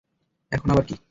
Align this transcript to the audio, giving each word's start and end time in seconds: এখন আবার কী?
এখন 0.51 0.67
আবার 0.69 0.85
কী? 0.85 0.95